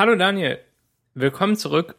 [0.00, 0.58] Hallo Daniel,
[1.12, 1.94] willkommen zurück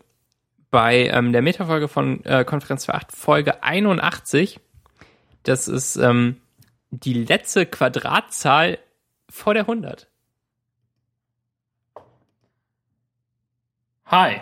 [0.72, 4.60] bei ähm, der Metafolge von äh, Konferenz für 8, Folge 81.
[5.44, 6.38] Das ist ähm,
[6.90, 8.80] die letzte Quadratzahl
[9.30, 10.10] vor der 100.
[14.06, 14.38] Hi.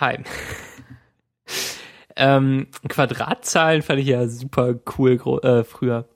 [0.00, 0.18] Hi.
[2.16, 5.12] ähm, Quadratzahlen fand ich ja super cool
[5.44, 6.08] äh, früher.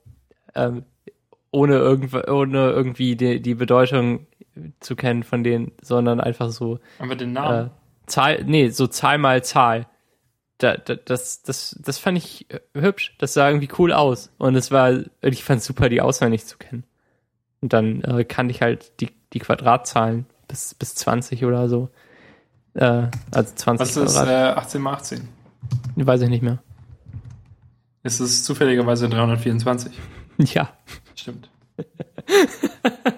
[0.53, 0.83] Ähm,
[1.51, 4.27] ohne, irgend, ohne irgendwie die, die Bedeutung
[4.79, 7.71] zu kennen von denen, sondern einfach so Aber den äh, Namen.
[8.07, 9.87] Zahl, nee, so Zahl mal Zahl.
[10.57, 13.15] Da, da, das, das, das fand ich äh, hübsch.
[13.19, 14.31] Das sah irgendwie cool aus.
[14.37, 16.83] Und es war, ich fand super, die auswendig zu kennen.
[17.61, 21.89] Und dann äh, kannte ich halt die, die Quadratzahlen bis, bis 20 oder so.
[22.75, 24.55] Äh, also 20 Was ist Quadrat.
[24.55, 25.27] äh, 18 mal 18?
[25.95, 26.59] Weiß ich nicht mehr.
[28.03, 29.91] Es ist zufälligerweise 324.
[30.37, 30.69] Ja.
[31.15, 31.49] Stimmt.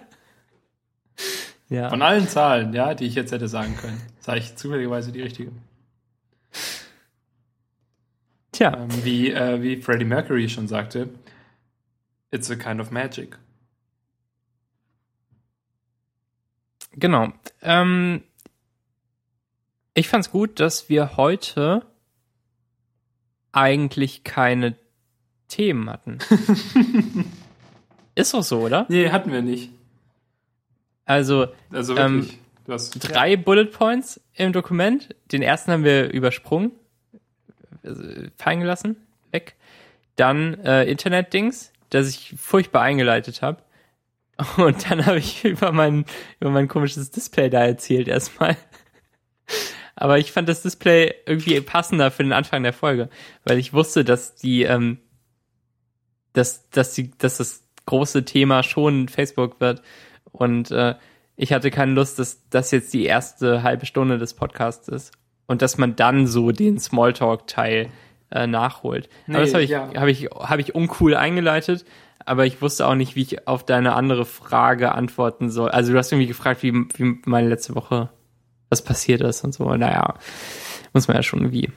[1.70, 1.89] Ja.
[1.89, 5.52] Von allen Zahlen, ja, die ich jetzt hätte sagen können, sage ich zufälligerweise die richtige.
[8.51, 8.74] Tja.
[8.76, 11.09] Ähm, wie, äh, wie Freddie Mercury schon sagte,
[12.32, 13.37] it's a kind of magic.
[16.93, 17.32] Genau.
[17.62, 18.24] Ähm,
[19.93, 21.85] ich fand's gut, dass wir heute
[23.52, 24.76] eigentlich keine
[25.48, 26.20] Themen hatten.
[28.15, 28.85] Ist doch so, oder?
[28.90, 29.71] Nee, hatten wir nicht.
[31.08, 32.40] Also Also Ähm, wirklich.
[32.66, 35.16] du hast drei Bullet Points im Dokument.
[35.32, 36.72] Den ersten haben wir übersprungen,
[37.84, 38.04] also,
[38.36, 38.98] fallen gelassen,
[39.32, 39.55] weg.
[40.18, 43.64] Dann äh, Internet-Dings, das ich furchtbar eingeleitet habe.
[44.58, 46.05] Und dann habe ich über mein,
[46.40, 48.55] über mein komisches Display da erzählt erstmal.
[49.96, 53.10] Aber ich fand das Display irgendwie passender für den Anfang der Folge,
[53.46, 54.99] weil ich wusste, dass die, ähm,
[56.34, 59.82] dass, dass die, dass das große Thema schon Facebook wird.
[60.38, 60.96] Und äh,
[61.35, 65.12] ich hatte keine Lust, dass das jetzt die erste halbe Stunde des Podcasts ist.
[65.46, 67.90] Und dass man dann so den Smalltalk-Teil
[68.31, 69.09] äh, nachholt.
[69.28, 69.90] aber Nee, das habe ich, ja.
[69.96, 71.86] hab ich, hab ich uncool eingeleitet,
[72.25, 75.70] aber ich wusste auch nicht, wie ich auf deine andere Frage antworten soll.
[75.70, 78.09] Also du hast irgendwie gefragt, wie, wie meine letzte Woche,
[78.69, 79.74] was passiert ist und so.
[79.75, 80.16] Naja,
[80.94, 81.69] muss man ja schon irgendwie,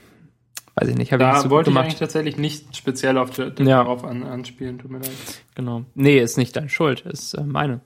[0.75, 3.53] weiß ich nicht, ich da nicht so wollte ich eigentlich tatsächlich nicht speziell auf Ja.
[3.53, 5.11] darauf an, anspielen, tut mir leid.
[5.55, 5.85] Genau.
[5.93, 7.79] Nee, ist nicht deine Schuld, ist äh, meine.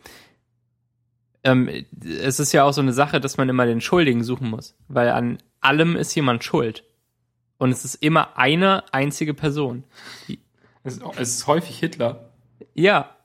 [1.45, 1.69] Ähm,
[2.03, 5.09] es ist ja auch so eine Sache, dass man immer den Schuldigen suchen muss, weil
[5.09, 6.83] an allem ist jemand schuld.
[7.57, 9.85] Und es ist immer eine einzige Person.
[10.83, 12.29] Es, es ist häufig Hitler.
[12.73, 13.16] Ja,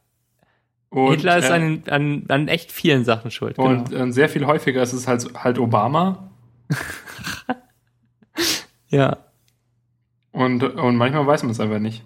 [0.90, 3.58] Und, Hitler ist äh, an, an, an echt vielen Sachen schuld.
[3.58, 4.04] Und genau.
[4.04, 6.30] äh, sehr viel häufiger ist es halt, halt Obama.
[8.90, 9.18] Ja.
[10.32, 12.04] Und, und manchmal weiß man es einfach nicht.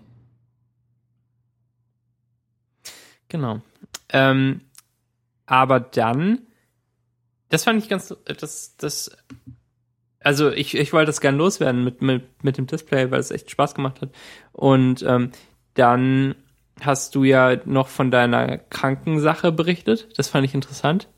[3.28, 3.60] Genau.
[4.10, 4.60] Ähm,
[5.47, 6.43] aber dann,
[7.49, 9.16] das fand ich ganz, das, das,
[10.21, 13.50] also ich, ich wollte das gern loswerden mit, mit, mit dem Display, weil es echt
[13.50, 14.10] Spaß gemacht hat.
[14.53, 15.31] Und ähm,
[15.75, 16.34] dann
[16.81, 20.09] hast du ja noch von deiner Krankensache berichtet.
[20.16, 21.09] Das fand ich interessant.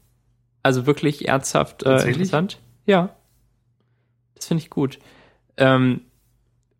[0.62, 2.60] Also wirklich ernsthaft äh, interessant.
[2.84, 3.16] Ja.
[4.34, 4.98] Das finde ich gut.
[5.56, 6.03] Ähm,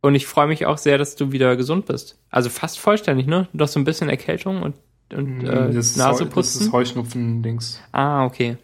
[0.01, 2.21] und ich freue mich auch sehr, dass du wieder gesund bist.
[2.31, 3.49] Also fast vollständig, ne?
[3.53, 4.75] Doch so ein bisschen Erkältung und,
[5.15, 6.63] und äh, Mm, das, Nase Heu- das putzen.
[6.67, 7.81] ist Heuschnupfen-Dings.
[7.93, 8.57] Ah, okay.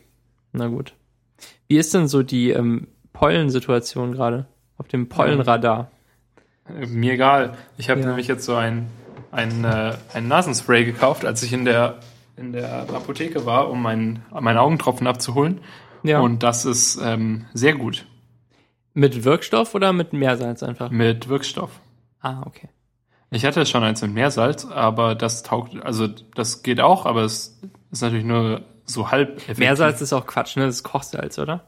[0.53, 0.95] Na gut.
[1.69, 4.47] Wie ist denn so die ähm, Pollensituation gerade?
[4.79, 5.91] Auf dem Pollenradar?
[6.69, 7.57] Äh, Mir egal.
[7.79, 8.07] Ich habe Ja.
[8.07, 8.89] nämlich jetzt so ein,
[9.31, 12.01] ein, äh, ein Nasenspray gekauft, als ich in der,
[12.37, 15.61] in der Apotheke war, um meinen meinen Augentropfen abzuholen.
[16.03, 16.21] Ja.
[16.21, 18.07] Und das ist ähm, sehr gut
[18.95, 20.91] mit Wirkstoff oder mit Meersalz einfach?
[20.91, 21.81] mit Wirkstoff.
[22.21, 22.69] Ah, okay.
[23.33, 27.59] Ich hatte schon eins mit Meersalz, aber das taugt, also das geht auch, aber es
[27.91, 29.59] ist natürlich nur so halb effektiv.
[29.59, 30.67] Meersalz ist auch Quatsch, ne?
[30.67, 31.67] Das ist Kochsalz, oder?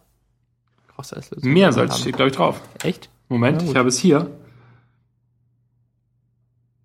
[0.94, 1.30] Kochsalz.
[1.40, 2.60] Meersalz steht, glaube ich, drauf.
[2.82, 3.08] Echt?
[3.30, 3.70] Moment, gut.
[3.70, 4.30] ich habe es hier.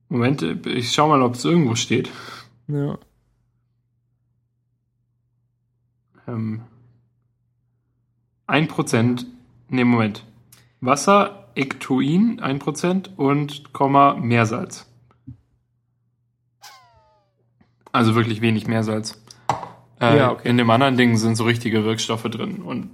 [0.07, 2.09] Moment, ich schau mal, ob es irgendwo steht.
[2.69, 2.97] Ja.
[6.25, 6.61] Ähm,
[8.47, 9.25] 1%,
[9.67, 10.23] nee, Moment.
[10.79, 14.85] Wasser, Ektoin, 1% und Komma Meersalz.
[17.91, 19.21] Also wirklich wenig Meersalz.
[19.99, 20.47] Äh, Ja, okay.
[20.49, 22.89] In dem anderen Ding sind so richtige Wirkstoffe drin und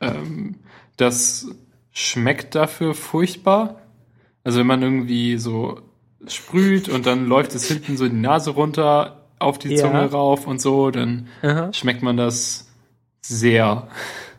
[0.00, 0.56] ähm,
[0.96, 1.46] das
[1.92, 3.82] schmeckt dafür furchtbar.
[4.44, 5.80] Also wenn man irgendwie so
[6.26, 9.76] sprüht und dann läuft es hinten so die Nase runter auf die Ja.
[9.76, 11.72] Zunge rauf und so, dann Aha.
[11.72, 12.68] schmeckt man das
[13.20, 13.88] sehr.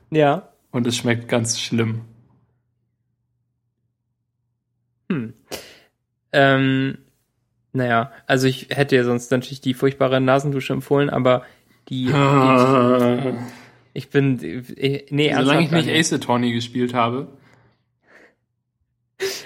[0.10, 0.50] Ja.
[0.72, 2.02] Und es schmeckt ganz schlimm.
[5.12, 5.34] Hm.
[6.32, 6.98] Ähm,
[7.74, 11.44] naja, also ich hätte ja sonst natürlich die furchtbare Nasendusche empfohlen, aber
[11.90, 13.34] die, die
[13.94, 14.40] Ich bin,
[14.78, 17.28] äh, nee, Solange ich nicht Ace Attorney gespielt habe.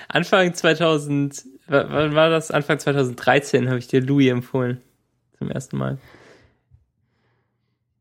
[0.08, 2.52] Anfang 2000, wa- wann war das?
[2.52, 4.82] Anfang 2013 habe ich dir Louis empfohlen.
[5.38, 5.98] Zum ersten Mal.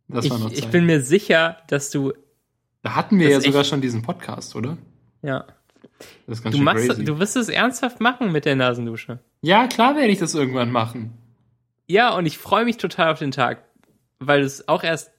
[0.09, 0.73] Das Ich, war noch ich Zeit.
[0.73, 2.13] bin mir sicher, dass du,
[2.83, 4.77] da hatten wir ja sogar schon diesen Podcast, oder?
[5.23, 5.47] ja,
[6.27, 7.05] Das ist ganz du machst, crazy.
[7.05, 9.21] du wirst es ernsthaft machen mit der Nasendusche.
[9.43, 11.13] ja, klar werde ich das irgendwann machen.
[11.87, 13.65] Ja, und ich freue mich total auf den Tag,
[14.19, 15.11] weil du es auch erst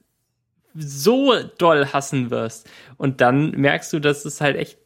[0.75, 2.69] so doll hassen wirst.
[2.97, 4.77] Und dann merkst du, dass es halt echt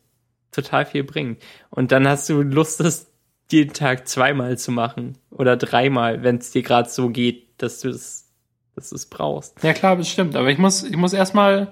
[0.51, 1.41] total viel bringt.
[1.69, 3.07] Und dann hast du Lust, das
[3.51, 7.89] jeden Tag zweimal zu machen oder dreimal, wenn es dir gerade so geht, dass du
[7.89, 8.29] es,
[8.75, 9.63] dass du es brauchst.
[9.63, 10.35] Ja, klar, bestimmt.
[10.35, 11.71] Aber ich muss, ich muss erstmal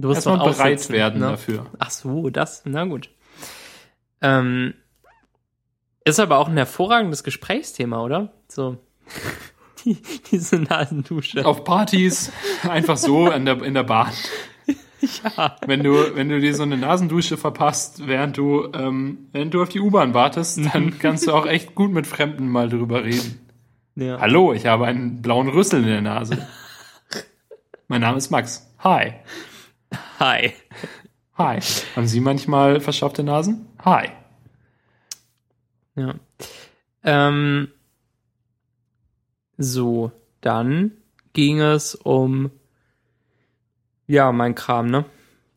[0.00, 1.30] erstmal bereit werden ne?
[1.30, 1.66] dafür.
[1.78, 3.10] Ach so, das, na gut.
[4.22, 4.74] Ähm,
[6.04, 8.32] ist aber auch ein hervorragendes Gesprächsthema, oder?
[8.48, 8.78] So.
[9.84, 9.98] Die,
[10.32, 11.46] diese Nasendusche.
[11.46, 12.32] Auf Partys,
[12.68, 14.12] einfach so in der, in der Bahn.
[15.36, 15.56] Ja.
[15.66, 19.68] Wenn du, wenn du dir so eine Nasendusche verpasst, während du, ähm, während du auf
[19.68, 23.38] die U-Bahn wartest, dann kannst du auch echt gut mit Fremden mal drüber reden.
[23.94, 24.18] ja.
[24.18, 26.48] Hallo, ich habe einen blauen Rüssel in der Nase.
[27.88, 28.74] Mein Name ist Max.
[28.78, 29.12] Hi.
[30.18, 30.54] Hi.
[31.36, 31.60] Hi.
[31.94, 33.65] Haben Sie manchmal verstopfte Nasen?
[33.86, 34.08] Hi.
[35.94, 36.16] Ja.
[37.04, 37.68] Ähm,
[39.58, 40.10] so,
[40.40, 40.90] dann
[41.34, 42.50] ging es um
[44.08, 45.04] ja, mein Kram, ne?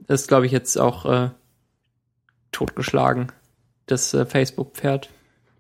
[0.02, 1.32] Das ist, glaube ich, jetzt auch äh,
[2.52, 3.32] totgeschlagen.
[3.88, 5.10] Das äh, Facebook-Pferd.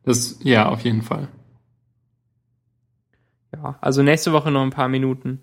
[0.03, 1.27] Das, ja, auf jeden Fall.
[3.51, 5.41] Ja, also nächste Woche noch ein paar Minuten.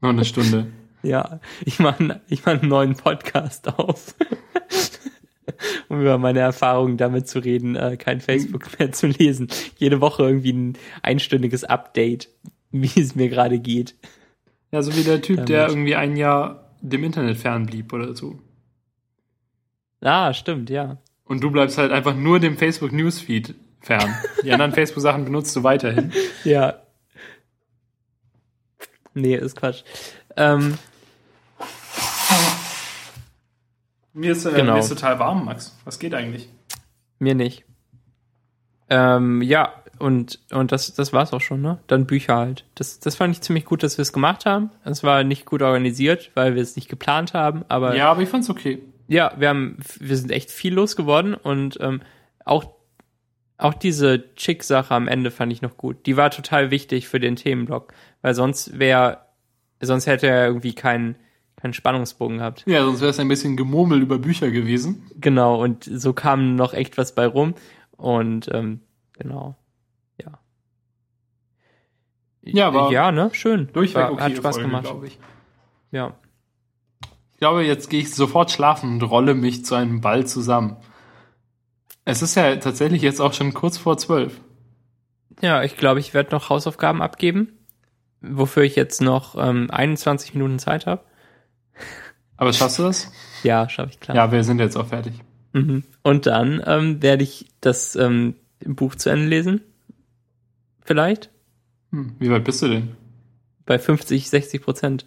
[0.00, 0.72] Noch eine Stunde.
[1.00, 4.16] Ja, ich mache ich mach einen neuen Podcast auf.
[5.88, 9.48] um über meine Erfahrungen damit zu reden, äh, kein Facebook mehr zu lesen.
[9.76, 12.28] Jede Woche irgendwie ein einstündiges Update,
[12.70, 13.94] wie es mir gerade geht.
[14.70, 15.48] Ja, so wie der Typ, Damit.
[15.48, 18.38] der irgendwie ein Jahr dem Internet fernblieb oder so.
[20.00, 20.98] Ah, stimmt, ja.
[21.24, 24.14] Und du bleibst halt einfach nur dem Facebook Newsfeed fern.
[24.44, 26.12] Die anderen Facebook-Sachen benutzt du weiterhin.
[26.44, 26.82] Ja.
[29.14, 29.82] Nee, ist Quatsch.
[30.36, 30.78] Ähm,
[34.18, 34.74] Mir ist, äh, Genau.
[34.74, 35.76] mir ist total warm, Max.
[35.84, 36.48] Was geht eigentlich?
[37.20, 37.64] mir nicht.
[38.90, 41.78] Ähm, ja, und, und das, das war's auch schon, ne?
[41.88, 42.64] Dann Bücher halt.
[42.76, 44.70] Das, das fand ich ziemlich gut, dass wir es gemacht haben.
[44.84, 48.28] Es war nicht gut organisiert, weil wir es nicht geplant haben, aber Ja, aber ich
[48.28, 48.80] fand's okay.
[49.08, 52.00] ja, wir haben, wir sind echt viel losgeworden und ähm,
[52.44, 52.72] auch,
[53.56, 56.06] auch diese Chick-Sache am Ende fand ich noch gut.
[56.06, 57.92] Die war total wichtig für den Themenblock,
[58.22, 59.18] weil sonst wäre,
[59.80, 61.16] sonst hätte er irgendwie keinen,
[61.60, 62.64] keinen Spannungsbogen gehabt.
[62.66, 65.02] Ja, sonst wäre es ein bisschen Gemurmel über Bücher gewesen.
[65.16, 67.54] Genau, und so kam noch echt was bei rum
[67.96, 68.80] und ähm,
[69.14, 69.56] genau,
[70.22, 70.38] ja.
[72.42, 73.68] Ja, war ja, ne, schön.
[73.72, 74.84] Durchweg war, okay, hat Spaß gemacht.
[74.84, 75.18] glaube ich.
[75.90, 76.14] Ja,
[77.34, 80.76] Ich glaube, jetzt gehe ich sofort schlafen und rolle mich zu einem Ball zusammen.
[82.04, 84.40] Es ist ja tatsächlich jetzt auch schon kurz vor zwölf.
[85.42, 87.52] ja, ich glaube, ich werde noch Hausaufgaben abgeben,
[88.20, 91.04] wofür ich jetzt noch ähm, 21 Minuten Zeit habe.
[92.38, 93.10] Aber schaffst du das?
[93.42, 94.16] Ja, schaffe ich klar.
[94.16, 95.12] Ja, wir sind jetzt auch fertig.
[95.52, 95.82] Mhm.
[96.02, 99.60] Und dann ähm, werde ich das ähm, Buch zu Ende lesen.
[100.82, 101.30] Vielleicht.
[101.90, 102.96] Hm, wie weit bist du denn?
[103.66, 105.06] Bei 50, 60 Prozent.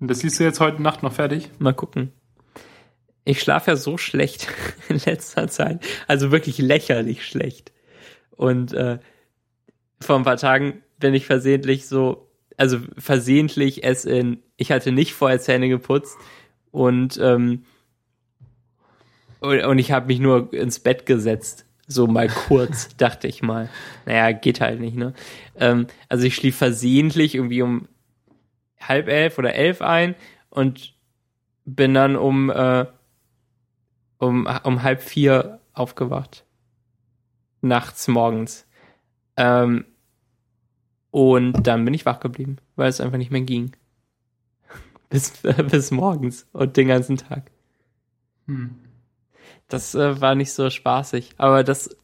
[0.00, 1.50] Und das liest du jetzt heute Nacht noch fertig?
[1.58, 2.12] Mal gucken.
[3.24, 4.48] Ich schlafe ja so schlecht
[4.88, 5.80] in letzter Zeit.
[6.08, 7.72] Also wirklich lächerlich schlecht.
[8.30, 8.98] Und äh,
[9.98, 15.14] vor ein paar Tagen bin ich versehentlich so, also versehentlich es in, ich hatte nicht
[15.14, 16.18] vorher Zähne geputzt
[16.70, 17.64] und ähm,
[19.40, 21.66] und, und ich habe mich nur ins Bett gesetzt.
[21.86, 23.68] So mal kurz, dachte ich mal.
[24.06, 25.14] Naja, geht halt nicht, ne?
[25.56, 27.88] Ähm, also ich schlief versehentlich irgendwie um
[28.80, 30.14] halb elf oder elf ein
[30.50, 30.94] und
[31.64, 32.86] bin dann um, äh,
[34.18, 36.44] um, um halb vier aufgewacht.
[37.60, 38.66] Nachts, morgens.
[39.36, 39.84] Ähm,
[41.10, 43.72] und dann bin ich wach geblieben, weil es einfach nicht mehr ging.
[45.10, 45.32] Bis,
[45.70, 47.50] bis morgens und den ganzen Tag.
[48.46, 48.76] Hm.
[49.68, 51.34] Das äh, war nicht so spaßig.
[51.36, 51.96] Aber das,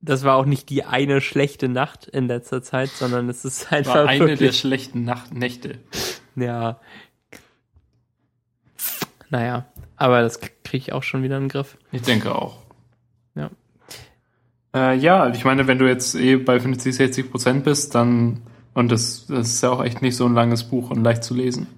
[0.00, 3.94] das war auch nicht die eine schlechte Nacht in letzter Zeit, sondern es ist einfach
[3.96, 5.78] War eine der schlechten Nacht Nächte.
[6.36, 6.80] ja.
[9.32, 11.78] Naja, aber das kriege ich auch schon wieder in den Griff.
[11.92, 12.58] Ich denke auch.
[13.36, 13.50] Ja.
[14.74, 18.40] Äh, ja, ich meine, wenn du jetzt eh bei 50, 60 Prozent bist, dann,
[18.74, 21.34] und das, das ist ja auch echt nicht so ein langes Buch und leicht zu
[21.34, 21.68] lesen.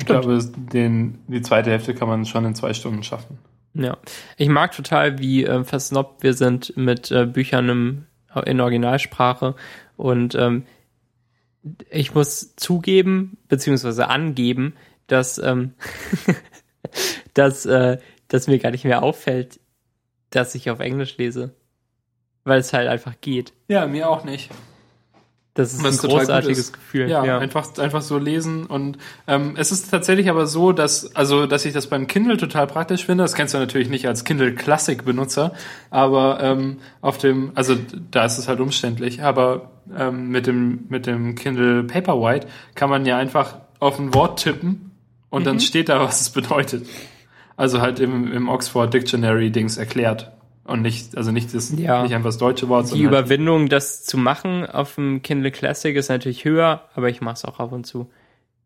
[0.00, 0.22] Ich Stimmt.
[0.22, 0.42] glaube,
[0.72, 3.38] den, die zweite Hälfte kann man schon in zwei Stunden schaffen.
[3.74, 3.98] Ja.
[4.38, 8.06] Ich mag total, wie äh, versnobbt wir sind mit äh, Büchern im,
[8.46, 9.56] in Originalsprache.
[9.98, 10.64] Und ähm,
[11.90, 14.74] ich muss zugeben, beziehungsweise angeben,
[15.06, 15.74] dass, ähm,
[17.34, 19.60] dass, äh, dass mir gar nicht mehr auffällt,
[20.30, 21.54] dass ich auf Englisch lese.
[22.44, 23.52] Weil es halt einfach geht.
[23.68, 24.50] Ja, mir auch nicht.
[25.54, 26.72] Das ist Was ein großartiges ist.
[26.74, 27.10] Gefühl.
[27.10, 28.66] Ja, einfach, einfach so lesen.
[28.66, 32.68] Und ähm, es ist tatsächlich aber so, dass, also, dass ich das beim Kindle total
[32.68, 33.24] praktisch finde.
[33.24, 35.52] Das kennst du natürlich nicht als Kindle Classic Benutzer,
[35.90, 37.74] aber ähm, auf dem, also
[38.12, 39.24] da ist es halt umständlich.
[39.24, 44.40] Aber ähm, mit dem mit dem Kindle Paperwhite kann man ja einfach auf ein Wort
[44.44, 44.92] tippen
[45.30, 45.46] und Mhm.
[45.46, 46.86] dann steht da, was es bedeutet.
[47.56, 50.30] Also halt im, im Oxford Dictionary Dings erklärt.
[50.70, 52.02] Und nicht, also nicht das, Ja.
[52.02, 55.94] nicht einfach das deutsche Wort, Die halt Überwindung, das zu machen auf dem Kindle Classic
[55.96, 58.08] ist natürlich höher, aber ich mache es auch ab und zu.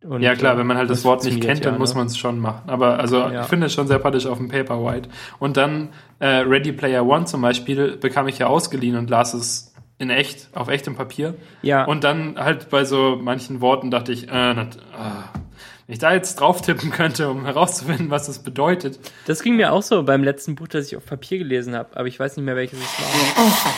[0.06, 1.99] Und, Ja klar, äh, wenn man halt das, Wort nicht kennt, dann ja, muss ne?
[2.00, 2.68] man es schon machen.
[2.68, 3.40] Aber also Ja.
[3.42, 5.08] ich finde es schon sehr praktisch auf dem Paperwhite.
[5.38, 9.73] Und dann äh, Ready Player One zum Beispiel bekam ich ja ausgeliehen und las es
[9.96, 11.34] in echt, auf echtem Papier.
[11.62, 15.38] Ja, Und dann halt bei so manchen Worten dachte ich, äh, nat- äh,
[15.87, 18.99] wenn ich da jetzt drauf tippen könnte, um herauszufinden, was das bedeutet.
[19.26, 22.09] das ging mir auch so beim letzten Buch, das ich auf Papier gelesen habe, aber
[22.09, 23.73] ich weiß nicht mehr, welches es war.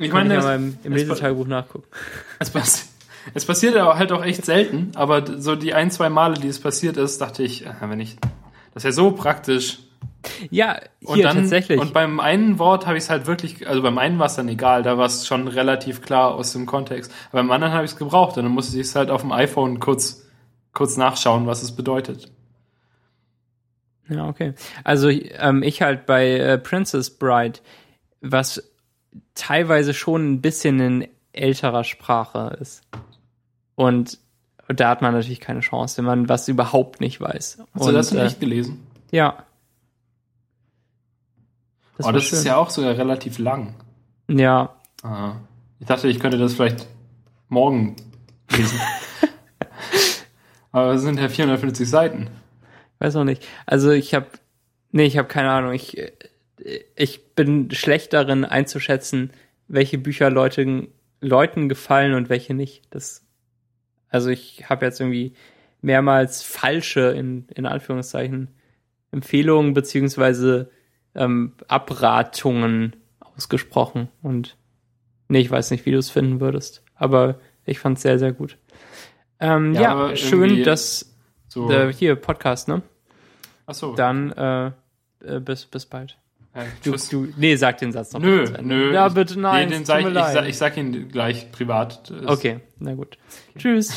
[0.00, 1.86] Ich meine, ich ja im, im es- Lesetagebuch nachgucken.
[2.38, 2.88] es, pass
[3.34, 6.60] es passiert ja halt auch echt selten, aber so die ein, zwei Male, die es
[6.60, 8.16] passiert ist, dachte ich, äh, wenn ich,
[8.74, 9.80] das wäre so praktisch,
[10.50, 11.78] Ja, hier Und dann, tatsächlich.
[11.80, 14.48] Und beim einen Wort habe ich es halt wirklich, also beim einen war es dann
[14.48, 17.12] egal, da war es schon relativ klar aus dem Kontext.
[17.30, 19.32] Aber beim anderen habe ich es gebraucht und dann musste ich es halt auf dem
[19.32, 20.26] iPhone kurz,
[20.72, 22.30] kurz nachschauen, was es bedeutet.
[24.08, 24.54] Ja, okay.
[24.84, 27.58] Also ähm, ich halt bei äh, Princess Bride,
[28.20, 28.62] was
[29.34, 32.82] teilweise schon ein bisschen in älterer Sprache ist.
[33.74, 34.18] Und
[34.68, 37.58] da hat man natürlich keine Chance, wenn man was überhaupt nicht weiß.
[37.74, 38.86] Hast du Und, das äh, echt gelesen?
[39.10, 39.44] Ja.
[41.96, 42.38] Das, oh, das schön.
[42.38, 43.74] ist ja auch sogar relativ lang.
[44.28, 45.36] Ja, Ah.
[45.80, 46.86] Ich dachte, ich könnte das vielleicht
[47.48, 47.96] morgen
[48.50, 48.80] lesen.
[50.72, 52.28] Aber es sind ja 450 Seiten.
[52.98, 53.46] weiß auch nicht.
[53.66, 54.26] Also ich habe,
[54.92, 55.72] nee, ich habe keine Ahnung.
[55.72, 55.96] Ich,
[56.96, 59.30] ich bin schlecht darin einzuschätzen,
[59.68, 60.88] welche Bücher Leuten,
[61.20, 62.82] Leuten gefallen und welche nicht.
[62.90, 63.24] Das,
[64.08, 65.34] also ich habe jetzt irgendwie
[65.80, 68.48] mehrmals falsche, in, in Anführungszeichen,
[69.10, 70.70] Empfehlungen beziehungsweise
[71.14, 74.08] ähm, Abratungen ausgesprochen.
[74.22, 74.56] Und
[75.28, 76.82] nee, ich weiß nicht, wie du es finden würdest.
[76.94, 78.58] Aber ich fand es sehr, sehr gut.
[79.40, 81.14] Ähm, Ja, ja, schön, dass
[81.48, 81.70] So.
[81.70, 82.82] äh, hier Podcast, ne?
[83.66, 83.94] Achso.
[83.94, 84.66] Dann äh,
[85.24, 86.16] äh, bis, bis bald.
[86.54, 88.20] Ja, Du, du, nee, sag den Satz noch.
[88.20, 88.92] Nö, nö.
[88.92, 89.68] Ja, bitte, nein.
[89.68, 92.12] Nee, den sag ich, ich, sag, ich sag ihn gleich privat.
[92.26, 93.18] Okay, na gut.
[93.58, 93.94] Tschüss.